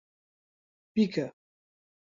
بیکە! 0.93 1.25